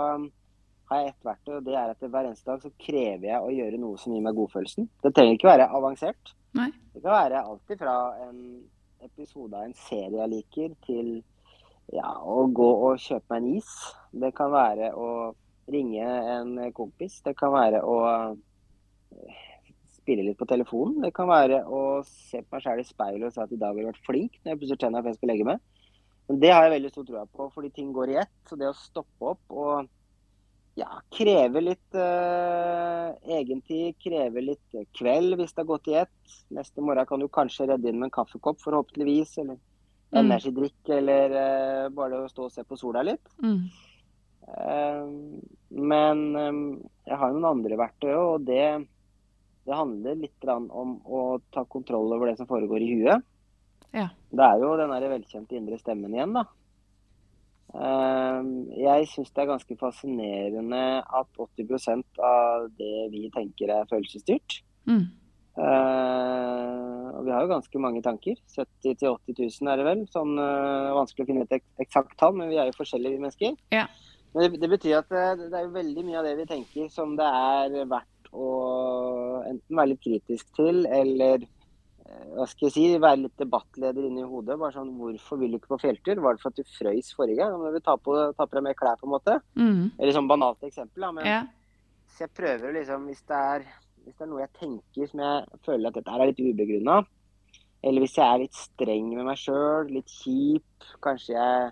[0.92, 3.52] har jeg ett verktøy, og det er at hver eneste dag så krever jeg å
[3.56, 4.90] gjøre noe som gir meg godfølelsen.
[5.04, 6.34] Det trenger ikke være avansert.
[6.58, 6.68] Nei.
[6.92, 7.96] Det kan være alltid fra
[8.26, 8.42] en
[9.02, 11.14] episode av en serie jeg liker, til
[11.96, 13.72] ja, å gå og kjøpe meg en is.
[14.12, 15.08] Det kan være å
[15.72, 17.22] ringe en kompis.
[17.24, 19.40] Det kan være å eh,
[19.96, 21.00] spille litt på telefonen.
[21.06, 23.72] Det kan være å se på meg sjæl i speilet og si at i dag
[23.72, 25.64] har jeg vært flink når jeg pusser tenna før jeg skal legge meg.
[26.32, 28.38] Men det har jeg veldig stor tro på, fordi ting går i ett.
[28.48, 29.90] Så det å stoppe opp og
[30.80, 36.38] ja, kreve litt uh, egentid, kreve litt kveld hvis det har gått i ett.
[36.56, 39.34] Neste morgen kan du kanskje redde inn med en kaffekopp, forhåpentligvis.
[39.44, 40.22] Eller mm.
[40.22, 43.36] energidrikk, eller uh, bare å stå og se på sola litt.
[43.44, 43.60] Mm.
[44.48, 45.04] Uh,
[45.92, 46.64] men um,
[47.12, 48.70] jeg har noen andre verktøy, og det,
[49.68, 53.28] det handler litt om å ta kontroll over det som foregår i huet.
[53.96, 54.08] Ja.
[54.32, 56.46] Det er jo den velkjente indre stemmen igjen, da.
[57.72, 64.62] Ehm, jeg syns det er ganske fascinerende at 80% av det vi tenker er følelsesstyrt.
[64.90, 65.08] Mm.
[65.52, 68.38] Uh, og vi har jo ganske mange tanker.
[68.56, 70.06] 70 000-80 000 er det vel.
[70.12, 73.58] Sånn uh, Vanskelig å finne et eksakt tall, men vi er jo forskjellige mennesker.
[73.76, 73.86] Ja.
[74.32, 77.18] Men det, det, betyr at det, det, er veldig mye av det vi tenker som
[77.20, 78.52] det er verdt å
[79.44, 81.44] enten være litt kritisk til, eller
[82.32, 84.58] hva skal jeg si, være litt debattleder inni hodet.
[84.60, 86.22] bare sånn, Hvorfor vil du ikke på fjelltur?
[86.24, 87.54] Var det for at du frøys forrige gang?
[87.54, 89.38] Nå må vi ta på, på deg mer klær, på en måte.
[89.60, 89.82] Mm.
[89.98, 91.06] Eller sånn banalt eksempel.
[91.06, 91.42] Da, men ja.
[92.12, 93.68] Så jeg prøver liksom, hvis det, er,
[94.06, 96.98] hvis det er noe jeg tenker som jeg føler at dette er litt ubegrunna,
[97.82, 101.72] eller hvis jeg er litt streng med meg sjøl, litt kjip, kanskje jeg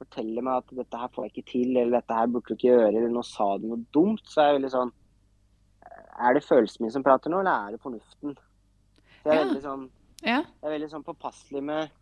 [0.00, 2.70] forteller meg at dette her får jeg ikke til, eller dette her burde du ikke
[2.70, 4.94] gjøre, eller nå sa du noe dumt, så er jeg veldig sånn
[6.20, 8.38] Er det følelsen min som prater nå, eller er det fornuften?
[9.24, 9.46] Jeg er, ja.
[9.46, 9.86] veldig sånn,
[10.24, 10.38] ja.
[10.40, 11.96] jeg er veldig sånn påpasselig med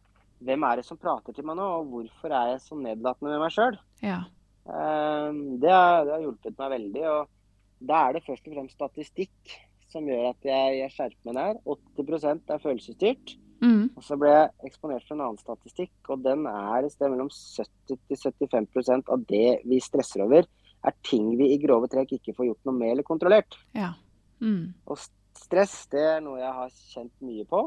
[0.46, 3.42] hvem er det som prater til meg nå, og hvorfor er jeg så nedlatende med
[3.42, 3.78] meg sjøl.
[4.04, 4.20] Ja.
[4.68, 7.04] Um, det, har, det, har, hjulpet meg veldig.
[7.10, 11.38] og Da er det først og fremst statistikk som gjør at jeg, jeg skjerper meg
[11.40, 11.60] der.
[12.04, 13.34] 80% er følelsesstyrt.
[13.58, 13.88] Mm.
[13.98, 17.30] Og så ble jeg eksponert for en annen statistikk, og den er et sted mellom
[17.32, 20.46] 70-75% av det vi stresser over,
[20.86, 23.58] er ting vi i grove trekk ikke får gjort noe med eller kontrollert.
[23.74, 23.96] Ja.
[24.38, 24.76] Mm.
[24.86, 25.00] Og
[25.38, 27.62] stress det er noe jeg har kjent mye på.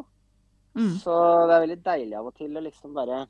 [0.77, 0.93] Mm.
[1.01, 1.15] Så
[1.49, 3.25] det er veldig deilig av og til å liksom bare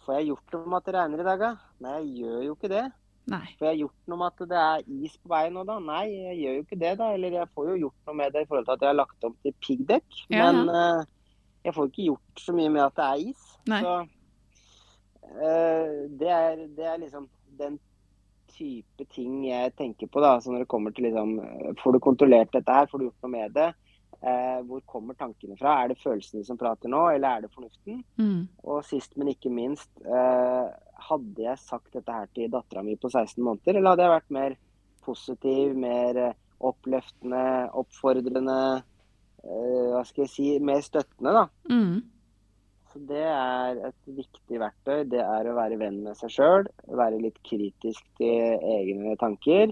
[0.00, 1.50] Får jeg gjort noe med at det regner i dag, da?
[1.84, 2.84] Nei, jeg gjør jo ikke det.
[3.30, 3.42] Nei.
[3.58, 5.76] Får jeg gjort noe med at det er is på veien nå, da?
[5.84, 7.08] Nei, jeg gjør jo ikke det, da.
[7.16, 9.28] Eller jeg får jo gjort noe med det i forhold til at jeg har lagt
[9.28, 10.22] om til piggdekk.
[10.32, 10.86] Ja, men ja.
[11.02, 11.36] Uh,
[11.68, 13.44] jeg får ikke gjort så mye med at det er is.
[13.70, 13.82] Nei.
[13.84, 13.92] Så
[15.36, 17.28] uh, det, er, det er liksom
[17.60, 17.78] den
[18.54, 20.20] type ting jeg tenker på.
[20.20, 21.38] da, så Når det kommer til liksom,
[21.82, 23.70] Får du kontrollert dette her, får du gjort noe med det?
[24.20, 25.78] Eh, hvor kommer tankene fra?
[25.80, 28.02] Er det følelsene som prater nå, eller er det fornuften?
[28.20, 28.48] Mm.
[28.68, 30.66] Og sist, men ikke minst, eh,
[31.08, 34.36] hadde jeg sagt dette her til dattera mi på 16 måneder, eller hadde jeg vært
[34.36, 34.56] mer
[35.06, 37.44] positiv, mer eh, oppløftende,
[37.80, 38.60] oppfordrende,
[39.40, 41.46] eh, hva skal jeg si, mer støttende, da.
[41.72, 42.02] Mm.
[42.90, 45.04] Så det er et viktig verktøy.
[45.12, 49.70] Det er å være venn med seg sjøl, være litt kritisk til egne tanker.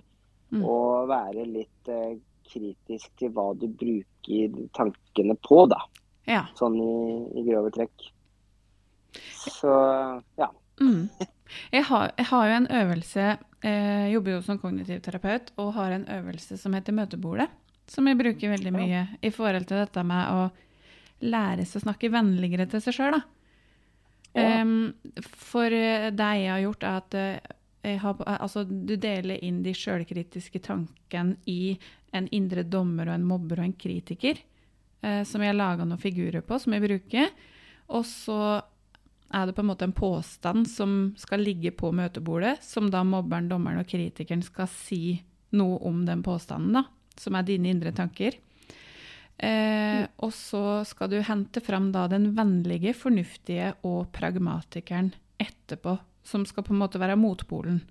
[0.54, 0.62] Mm.
[0.62, 2.14] Og være litt eh,
[2.48, 5.80] kritisk til hva du bruker tankene på, da.
[6.28, 6.44] Ja.
[6.58, 6.94] Sånn i,
[7.40, 8.08] i grove trekk.
[9.48, 9.74] Så
[10.38, 10.48] ja.
[10.78, 11.08] Mm.
[11.72, 13.22] Jeg, har, jeg har jo en øvelse
[13.64, 17.48] Jeg jobber jo som kognitiv terapeut og har en øvelse som heter møtebordet.
[17.88, 20.42] Som jeg bruker veldig mye i forhold til dette med å
[21.24, 23.18] lære seg å snakke vennligere til seg sjøl.
[24.38, 24.60] Ja.
[25.18, 27.54] for eh, det jeg har gjort, er at eh,
[27.88, 31.78] jeg har, altså, du deler inn de sjølkritiske tankene i
[32.16, 34.38] en indre dommer og en mobber og en kritiker.
[35.00, 37.30] eh, som jeg har laga noen figurer på, som jeg bruker.
[37.94, 38.60] Og så
[39.28, 43.48] er det på en måte en påstand som skal ligge på møtebordet, som da mobberen,
[43.48, 45.20] dommeren og kritikeren skal si
[45.56, 46.84] noe om den påstanden, da,
[47.16, 48.36] som er dine indre tanker.
[49.38, 55.94] Eh, og så skal du hente fram da den vennlige, fornuftige og pragmatikeren etterpå,
[56.26, 57.82] som skal på en måte være motpolen.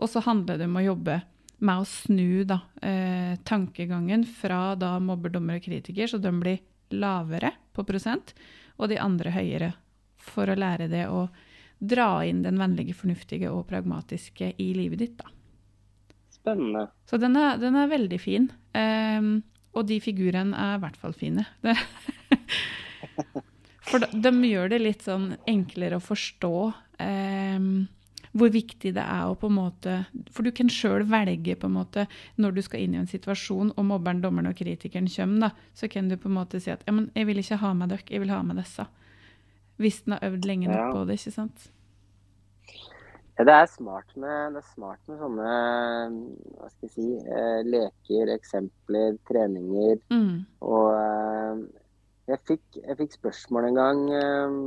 [0.00, 1.20] Og så handler det om å jobbe
[1.60, 6.58] med å snu da, eh, tankegangen fra da mobber, dommer og kritiker, så de blir
[6.90, 8.34] lavere på prosent,
[8.80, 9.74] og de andre høyere,
[10.16, 11.28] for å lære det å
[11.80, 15.16] dra inn den vennlige, fornuftige og pragmatiske i livet ditt.
[15.20, 15.28] da.
[16.30, 16.88] Spennende.
[17.08, 18.50] Så den er, den er veldig fin.
[18.74, 19.42] Ehm,
[19.76, 21.46] og de figurene er i hvert fall fine.
[23.90, 26.54] For de, de gjør det litt sånn enklere å forstå
[27.02, 27.88] ehm,
[28.30, 29.94] hvor viktig det er å på en måte
[30.30, 32.04] For du kan sjøl velge på en måte
[32.38, 35.90] når du skal inn i en situasjon, og mobberen, dommeren og kritikeren kommer, da, så
[35.90, 38.30] kan du på en måte si at 'jeg vil ikke ha med dere, jeg vil
[38.30, 38.86] ha med disse'.
[39.78, 41.70] Hvis den har øvd lenge nok på det, ikke sant?
[43.40, 45.52] Ja, det er smart med, det er smart med sånne
[46.60, 49.94] hva skal jeg si, eh, leker, eksempler, treninger.
[50.12, 50.42] Mm.
[50.68, 51.62] Og eh,
[52.28, 54.58] jeg, fikk, jeg fikk spørsmål en gang eh,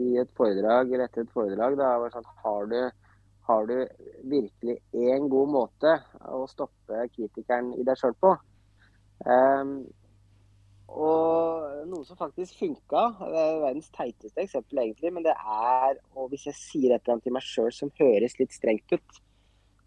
[0.00, 1.76] i et foredrag, eller etter et foredrag.
[1.76, 2.78] Da var sånn Har du,
[3.50, 3.76] har du
[4.32, 8.32] virkelig én god måte å stoppe kritikeren i deg sjøl på?
[9.28, 9.76] Eh,
[10.90, 16.30] og noe som faktisk funka, det er verdens teiteste eksempel egentlig, men det er og
[16.32, 19.20] hvis jeg sier et eller annet til meg sjøl som høres litt strengt ut,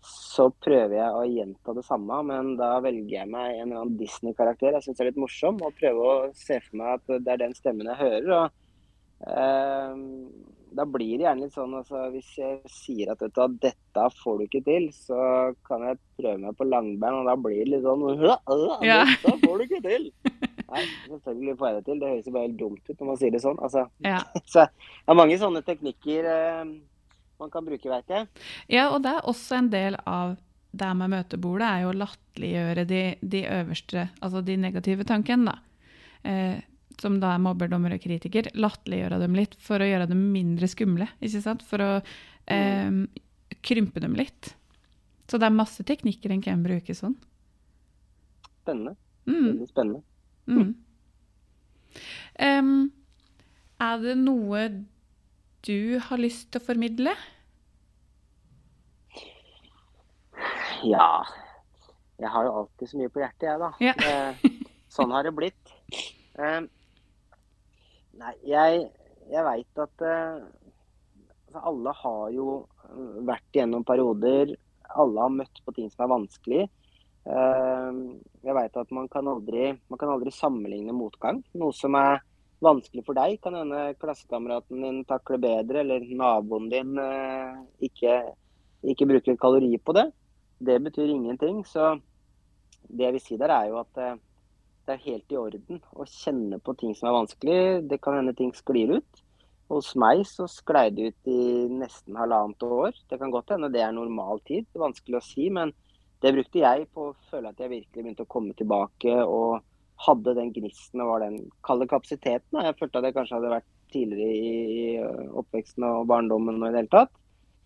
[0.04, 4.00] så prøver jeg å gjenta det samme, men da velger jeg meg en eller annen
[4.00, 7.44] Disney-karakter jeg syns er litt morsom, og prøver å se for meg at det er
[7.46, 8.34] den stemmen jeg hører.
[8.40, 10.02] og eh,
[10.80, 14.48] Da blir det gjerne litt sånn altså, Hvis jeg sier at du, dette får du
[14.48, 15.22] ikke til, så
[15.68, 18.04] kan jeg prøve meg på langbein, og da blir det litt sånn
[18.92, 19.06] Ja.
[19.14, 20.12] Dette får du ikke til!
[20.74, 22.00] Nei, selvfølgelig får jeg det til.
[22.02, 23.62] Det høres jo bare helt dumt ut når man sier det sånn.
[23.68, 24.24] Altså, Ja.
[24.54, 26.74] så det er mange sånne teknikker eh,
[27.42, 28.28] man kan bruke, veit jeg.
[28.72, 30.36] Ja, og det er også en del av
[30.74, 35.90] det med møtebordet, er jo å latterliggjøre de, de øverste, altså de negative tankene, da.
[36.26, 36.64] Eh,
[37.02, 38.50] som da er mobber, dommer og kritiker.
[38.58, 41.66] Latterliggjøre dem litt for å gjøre dem mindre skumle, ikke sant?
[41.68, 41.92] For å
[42.54, 43.00] eh,
[43.66, 44.54] krympe dem litt.
[45.30, 47.16] Så det er masse teknikker en kan bruke sånn.
[48.64, 48.96] Spennende.
[49.28, 50.02] Mm, Veldig spennende.
[50.50, 50.74] Mm.
[52.42, 52.90] Um,
[53.84, 54.64] er det noe
[55.68, 57.14] du har lyst til å formidle?
[60.84, 61.24] Ja.
[62.20, 63.72] Jeg har jo alltid så mye på hjertet, jeg, da.
[63.84, 63.96] Ja.
[64.14, 64.50] Eh,
[64.94, 65.72] sånn har det blitt.
[66.38, 66.60] Eh,
[68.20, 68.84] nei, jeg,
[69.32, 70.44] jeg veit at eh,
[71.54, 72.48] altså alle har jo
[73.26, 74.54] vært igjennom perioder.
[74.94, 76.64] Alle har møtt på ting som er vanskelig.
[77.24, 77.90] Eh,
[78.44, 81.42] jeg veit at man kan, aldri, man kan aldri sammenligne motgang.
[81.60, 82.20] Noe som er
[82.64, 87.56] vanskelig for deg, kan hende klassekameraten din takler bedre, eller naboen din eh,
[87.88, 88.20] ikke,
[88.94, 90.10] ikke bruker kalorier på det.
[90.64, 91.64] Det betyr ingenting.
[91.68, 91.96] Så
[92.90, 94.16] det jeg vil si der, er jo at eh,
[94.84, 97.60] det er helt i orden å kjenne på ting som er vanskelig.
[97.88, 99.24] Det kan hende ting sklir ut.
[99.72, 102.92] Hos meg så sklei det ut i nesten halvannet år.
[103.10, 104.68] Det kan godt hende det er normal tid.
[104.68, 105.72] Det er vanskelig å si, men
[106.24, 109.60] det brukte jeg på å føle at jeg virkelig begynte å komme tilbake og
[110.04, 112.62] hadde den gnisten og var den kalde kapasiteten.
[112.64, 114.86] Jeg følte at jeg kanskje hadde vært tidligere i
[115.44, 117.14] oppveksten og barndommen og i det hele tatt.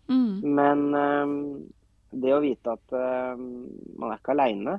[0.08, 0.54] Mm.
[0.58, 1.34] Men um,
[2.10, 4.78] det å vite at eh, man er ikke aleine.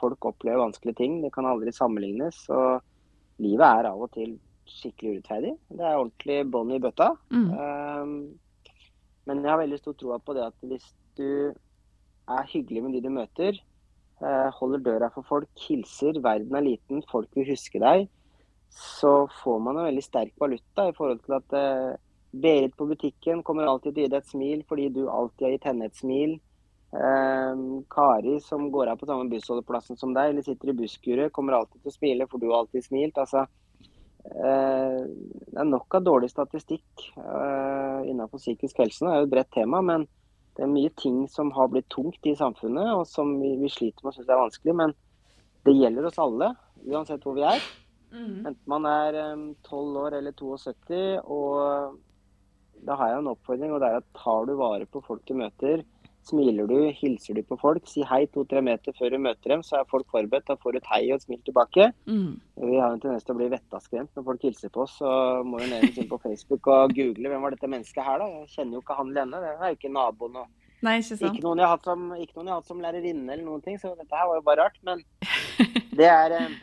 [0.00, 1.20] folk opplever vanskelige ting.
[1.22, 2.40] Det kan aldri sammenlignes.
[2.50, 2.82] Og
[3.42, 4.34] livet er av og til
[4.68, 5.52] skikkelig urettferdig.
[5.68, 7.12] Det er ordentlig bånd i bøtta.
[7.30, 7.48] Mm.
[7.54, 8.74] Eh,
[9.28, 10.88] men jeg har veldig stor tro på det at hvis
[11.18, 11.54] du
[12.30, 13.58] er hyggelig med de du møter,
[14.22, 18.08] eh, holder døra for folk, hilser, verden er liten, folk vil huske deg,
[18.74, 21.92] så får man en veldig sterk valuta i forhold til at eh,
[22.34, 25.52] Berit på butikken kommer alltid til å gi deg et smil fordi du alltid har
[25.52, 26.32] gitt henne et smil.
[26.90, 27.60] Eh,
[27.94, 31.84] Kari som går av på samme bussholdeplassen som deg, eller sitter i busskuret, kommer alltid
[31.84, 33.20] til å smile, for du har alltid smilt.
[33.22, 33.44] Altså,
[34.24, 39.04] det er nok av dårlig statistikk innenfor psykisk helse.
[39.04, 40.08] Det er jo et bredt tema, men
[40.54, 44.04] det er mye ting som har blitt tungt i samfunnet, og som vi, vi sliter
[44.04, 44.74] med og syns er vanskelig.
[44.80, 44.94] Men
[45.66, 46.52] det gjelder oss alle,
[46.84, 47.64] uansett hvor vi er.
[48.14, 48.44] Mm.
[48.44, 49.18] Enten man er
[49.66, 51.00] tolv år eller 72.
[51.24, 51.98] Og
[52.86, 55.34] da har jeg en oppfordring, og det er at tar du vare på folk du
[55.40, 55.82] møter,
[56.28, 59.80] smiler du, hilser du på folk, si hei to-tre meter før du møter dem, så
[59.80, 60.46] er folk forberedt.
[60.48, 61.90] Da får du et hei og et smil tilbake.
[62.08, 62.34] Mm.
[62.64, 64.98] Vi har en tendens til å bli vettaskremt når folk hilser på oss.
[65.00, 65.14] Så
[65.46, 68.28] må jo ned inn på Facebook og google hvem var dette mennesket her, da.
[68.42, 70.40] Jeg kjenner jo ikke han Lenne, det er jo ikke naboen.
[70.42, 71.28] og Nei, ikke sant.
[71.30, 73.62] ikke noen, jeg har hatt som, ikke noen jeg har hatt som lærerinne eller noen
[73.64, 74.82] ting, så dette her var jo bare rart.
[74.84, 75.04] Men
[76.00, 76.58] det er, eh,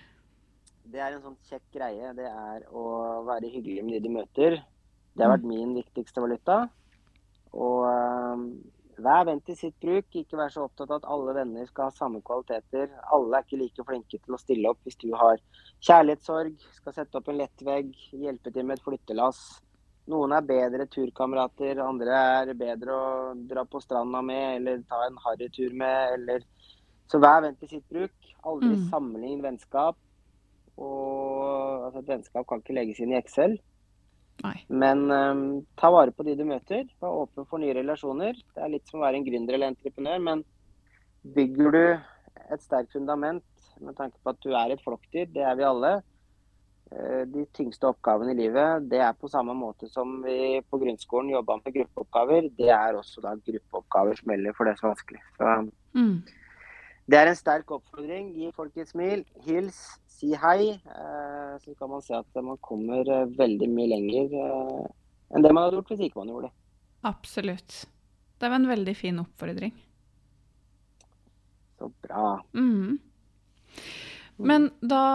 [0.94, 2.12] det er en sånn kjekk greie.
[2.18, 2.86] Det er å
[3.30, 4.60] være hyggelig med de du møter.
[5.16, 6.60] Det har vært min viktigste valuta.
[7.52, 8.46] Og eh,
[9.04, 10.08] vær venn til sitt bruk.
[10.18, 12.92] Ikke vær så opptatt av at alle venner skal ha samme kvaliteter.
[13.16, 15.42] Alle er ikke like flinke til å stille opp hvis du har
[15.82, 17.92] kjærlighetssorg, skal sette opp en lettvegg,
[18.26, 19.42] hjelpe til med et flyttelass.
[20.12, 23.10] Noen er bedre turkamerater, andre er bedre å
[23.48, 26.18] dra på stranda med eller ta en harrytur med.
[26.20, 26.48] Eller...
[27.12, 28.14] Så vær venn til sitt bruk.
[28.48, 28.86] Aldri Mm.
[28.90, 29.98] sammenlign vennskap.
[30.78, 33.58] Og altså, et vennskap kan ikke legges inn i Excel.
[34.44, 34.56] Nei.
[34.70, 35.42] Men um,
[35.78, 36.88] ta vare på de du møter.
[37.02, 38.34] Vær åpen for nye relasjoner.
[38.56, 40.44] Det er litt som å være en gründer eller entreprenør, men
[41.36, 41.84] bygger du
[42.56, 43.44] et sterkt fundament
[43.82, 45.92] med tanke på at du er et flokkdyr, det er vi alle.
[46.92, 51.32] eh, De tyngste oppgavene i livet, det er på samme måte som vi på grunnskolen
[51.32, 52.50] jobba med gruppeoppgaver.
[52.58, 55.22] Det er også da gruppeoppgaver som gjelder for det som er vanskelig.
[55.38, 56.24] Så Mm.
[57.08, 58.34] det er en sterk oppfordring.
[58.36, 59.26] Gi folk et smil.
[59.46, 59.98] Hils.
[60.22, 60.70] Si hei.
[60.78, 64.90] Eh, Så kan man se at man kommer eh, veldig mye lenger eh,
[65.34, 66.56] enn det man hadde gjort hvis ikke man gjorde det.
[67.10, 67.78] Absolutt.
[68.38, 69.74] Det var en veldig fin oppfordring.
[71.80, 72.36] Så bra.
[72.54, 73.00] Mm.
[74.42, 75.06] Men da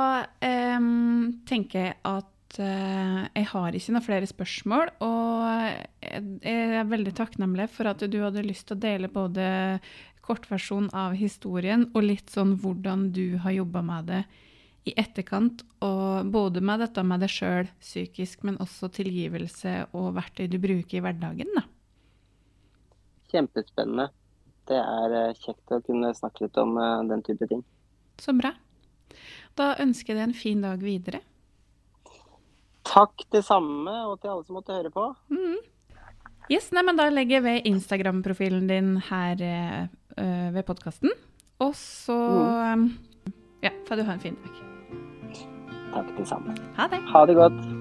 [0.45, 5.47] em, tenker jeg at eh, jeg har ikke noen flere spørsmål, og
[6.03, 9.47] jeg er veldig takknemlig for at du hadde lyst til å dele både
[10.27, 14.23] kortversjon av historien og litt sånn hvordan du har jobba med det
[14.87, 20.47] i etterkant, og både med dette med deg sjøl psykisk, men også tilgivelse og verktøy
[20.51, 21.51] du bruker i hverdagen.
[21.57, 21.65] Da.
[23.33, 24.11] Kjempespennende.
[24.67, 27.63] Det er eh, kjekt å kunne snakke litt om eh, den type ting.
[28.23, 28.53] Så bra.
[29.59, 31.23] Da ønsker jeg deg en fin dag videre.
[32.87, 35.09] Takk det samme, og til alle som måtte høre på.
[35.35, 35.59] Mm.
[36.53, 41.11] Yes, nei, men Da legger jeg ved Instagram-profilen din her eh, ved podkasten.
[41.59, 42.17] Og så
[42.77, 42.89] mm.
[43.65, 44.66] Ja, får du ha en fin dag.
[45.97, 46.53] Takk det samme.
[46.77, 47.01] Ha det.
[47.09, 47.76] Ha det godt.